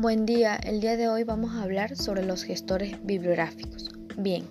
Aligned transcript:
Buen 0.00 0.24
día, 0.24 0.56
el 0.56 0.80
día 0.80 0.96
de 0.96 1.08
hoy 1.08 1.24
vamos 1.24 1.52
a 1.52 1.62
hablar 1.62 1.94
sobre 1.94 2.24
los 2.24 2.42
gestores 2.42 2.96
bibliográficos. 3.04 3.90
Bien, 4.16 4.44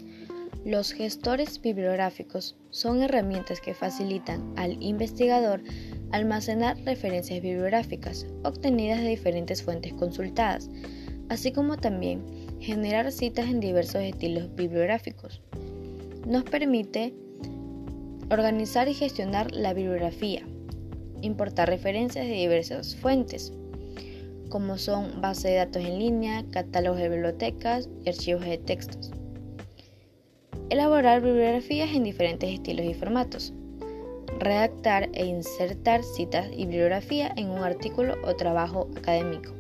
los 0.64 0.92
gestores 0.92 1.60
bibliográficos 1.60 2.56
son 2.70 3.02
herramientas 3.02 3.60
que 3.60 3.74
facilitan 3.74 4.54
al 4.58 4.78
investigador 4.80 5.64
almacenar 6.12 6.78
referencias 6.86 7.42
bibliográficas 7.42 8.28
obtenidas 8.44 9.00
de 9.00 9.10
diferentes 9.10 9.64
fuentes 9.64 9.92
consultadas, 9.94 10.70
así 11.30 11.52
como 11.52 11.78
también 11.78 12.24
generar 12.60 13.12
citas 13.12 13.48
en 13.48 13.60
diversos 13.60 14.04
estilos 14.04 14.54
bibliográficos. 14.56 15.42
Nos 16.28 16.44
permite 16.44 17.16
organizar 18.30 18.88
y 18.88 18.94
gestionar 18.94 19.52
la 19.52 19.74
bibliografía, 19.74 20.44
importar 21.24 21.70
referencias 21.70 22.28
de 22.28 22.34
diversas 22.34 22.96
fuentes, 22.96 23.52
como 24.50 24.78
son 24.78 25.22
bases 25.22 25.44
de 25.44 25.56
datos 25.56 25.84
en 25.84 26.00
línea, 26.00 26.44
catálogos 26.52 27.00
de 27.00 27.10
bibliotecas 27.10 27.88
y 28.04 28.10
archivos 28.10 28.46
de 28.46 28.58
textos. 28.58 29.12
Elaborar 30.70 31.22
bibliografías 31.22 31.90
en 31.96 32.04
diferentes 32.04 32.52
estilos 32.52 32.86
y 32.86 32.94
formatos. 32.94 33.54
Redactar 34.40 35.10
e 35.14 35.26
insertar 35.26 36.04
citas 36.04 36.48
y 36.52 36.66
bibliografía 36.66 37.34
en 37.36 37.50
un 37.50 37.64
artículo 37.64 38.16
o 38.24 38.36
trabajo 38.36 38.88
académico. 38.96 39.52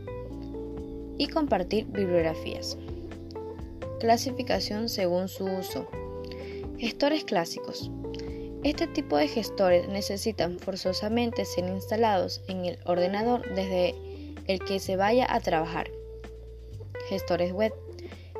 Y 1.17 1.27
compartir 1.27 1.85
bibliografías. 1.87 2.77
Clasificación 3.99 4.87
según 4.87 5.27
su 5.27 5.45
uso. 5.45 5.87
Gestores 6.77 7.23
clásicos. 7.25 7.91
Este 8.63 8.87
tipo 8.87 9.17
de 9.17 9.27
gestores 9.27 9.87
necesitan 9.87 10.59
forzosamente 10.59 11.45
ser 11.45 11.67
instalados 11.67 12.41
en 12.47 12.65
el 12.65 12.77
ordenador 12.85 13.41
desde 13.55 13.95
el 14.49 14.59
que 14.59 14.79
se 14.79 14.95
vaya 14.95 15.27
a 15.29 15.39
trabajar. 15.39 15.91
Gestores 17.07 17.53
web. 17.53 17.71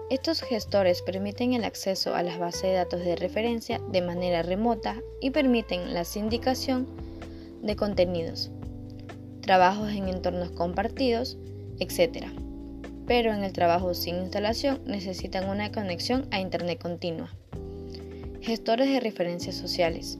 Estos 0.10 0.42
gestores 0.42 1.04
permiten 1.04 1.54
el 1.54 1.64
acceso 1.64 2.16
a 2.16 2.24
las 2.24 2.40
bases 2.40 2.64
de 2.64 2.74
datos 2.74 3.06
de 3.06 3.16
referencia 3.16 3.80
de 3.92 4.02
manera 4.02 4.42
remota 4.42 5.00
y 5.22 5.30
permiten 5.30 5.94
la 5.94 6.04
sindicación 6.06 6.88
de 7.62 7.76
contenidos, 7.76 8.50
trabajos 9.42 9.92
en 9.92 10.08
entornos 10.08 10.50
compartidos, 10.50 11.38
etc. 11.80 12.26
Pero 13.06 13.32
en 13.32 13.44
el 13.44 13.54
trabajo 13.54 13.94
sin 13.94 14.16
instalación 14.16 14.82
necesitan 14.86 15.48
una 15.48 15.72
conexión 15.72 16.28
a 16.32 16.40
Internet 16.40 16.82
continua. 16.82 17.36
Gestores 18.42 18.90
de 18.90 19.00
referencias 19.00 19.56
sociales. 19.56 20.18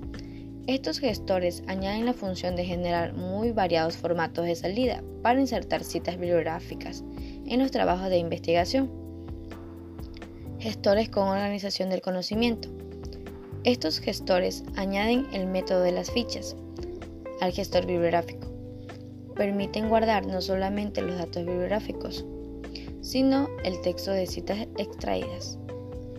Estos 0.70 1.00
gestores 1.00 1.64
añaden 1.66 2.06
la 2.06 2.14
función 2.14 2.56
de 2.56 2.64
generar 2.64 3.14
muy 3.14 3.52
variados 3.52 3.98
formatos 3.98 4.46
de 4.46 4.54
salida 4.54 5.02
para 5.24 5.40
insertar 5.40 5.84
citas 5.84 6.20
bibliográficas 6.20 7.04
en 7.48 7.60
los 7.60 7.72
trabajos 7.72 8.12
de 8.12 8.20
investigación. 8.20 8.88
Gestores 10.60 11.10
con 11.10 11.28
organización 11.28 11.90
del 11.90 12.04
conocimiento. 12.04 12.70
Estos 13.64 14.00
gestores 14.00 14.64
añaden 14.76 15.26
el 15.34 15.48
método 15.48 15.82
de 15.82 15.92
las 15.92 16.12
fichas 16.12 16.56
al 17.42 17.52
gestor 17.52 17.88
bibliográfico. 17.88 18.48
Permiten 19.36 19.90
guardar 19.90 20.28
no 20.28 20.40
solamente 20.40 21.02
los 21.02 21.18
datos 21.18 21.48
bibliográficos, 21.48 22.28
sino 23.02 23.48
el 23.64 23.82
texto 23.82 24.12
de 24.12 24.28
citas 24.28 24.68
extraídas, 24.78 25.58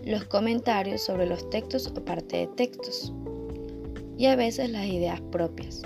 los 0.03 0.25
comentarios 0.25 1.01
sobre 1.01 1.25
los 1.25 1.49
textos 1.49 1.87
o 1.95 2.03
parte 2.03 2.35
de 2.35 2.47
textos 2.47 3.13
y 4.21 4.27
a 4.27 4.35
veces 4.35 4.69
las 4.69 4.85
ideas 4.85 5.19
propias. 5.19 5.81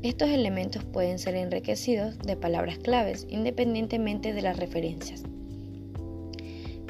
Estos 0.00 0.30
elementos 0.30 0.82
pueden 0.82 1.18
ser 1.18 1.34
enriquecidos 1.34 2.18
de 2.20 2.34
palabras 2.34 2.78
claves 2.78 3.26
independientemente 3.28 4.32
de 4.32 4.40
las 4.40 4.56
referencias. 4.56 5.24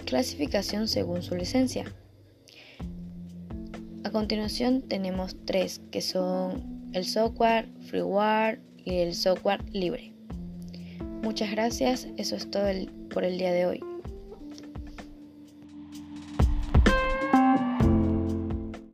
Clasificación 0.04 0.86
según 0.86 1.24
su 1.24 1.34
licencia. 1.34 1.92
A 4.04 4.10
continuación 4.10 4.80
tenemos 4.82 5.34
tres 5.44 5.80
que 5.90 6.02
son 6.02 6.88
el 6.92 7.04
software, 7.04 7.68
freeware 7.88 8.60
y 8.84 8.98
el 8.98 9.16
software 9.16 9.64
libre. 9.72 10.12
Muchas 11.20 11.50
gracias, 11.50 12.06
eso 12.16 12.36
es 12.36 12.48
todo 12.48 12.68
por 13.10 13.24
el 13.24 13.38
día 13.38 13.52
de 13.52 13.66
hoy. 13.66 13.95